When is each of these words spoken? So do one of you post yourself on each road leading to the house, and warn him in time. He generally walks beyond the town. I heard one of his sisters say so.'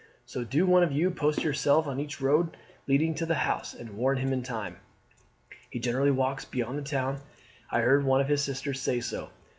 So 0.25 0.43
do 0.43 0.65
one 0.65 0.81
of 0.81 0.91
you 0.91 1.11
post 1.11 1.43
yourself 1.43 1.85
on 1.85 1.99
each 1.99 2.19
road 2.19 2.57
leading 2.87 3.13
to 3.13 3.25
the 3.27 3.35
house, 3.35 3.75
and 3.75 3.91
warn 3.95 4.17
him 4.17 4.33
in 4.33 4.41
time. 4.41 4.77
He 5.69 5.77
generally 5.77 6.09
walks 6.09 6.43
beyond 6.43 6.79
the 6.79 6.81
town. 6.81 7.19
I 7.69 7.81
heard 7.81 8.03
one 8.03 8.19
of 8.19 8.27
his 8.27 8.41
sisters 8.43 8.79
say 8.81 8.99
so.' 8.99 9.29